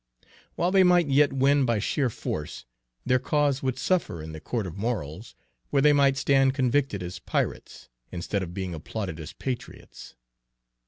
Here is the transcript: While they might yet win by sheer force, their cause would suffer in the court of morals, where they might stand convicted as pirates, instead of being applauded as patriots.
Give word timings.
While 0.55 0.71
they 0.71 0.81
might 0.81 1.05
yet 1.09 1.31
win 1.31 1.63
by 1.63 1.77
sheer 1.77 2.09
force, 2.09 2.65
their 3.05 3.19
cause 3.19 3.61
would 3.61 3.77
suffer 3.77 4.19
in 4.23 4.31
the 4.31 4.39
court 4.39 4.65
of 4.65 4.75
morals, 4.75 5.35
where 5.69 5.83
they 5.83 5.93
might 5.93 6.17
stand 6.17 6.55
convicted 6.55 7.03
as 7.03 7.19
pirates, 7.19 7.87
instead 8.11 8.41
of 8.41 8.51
being 8.51 8.73
applauded 8.73 9.19
as 9.19 9.33
patriots. 9.33 10.15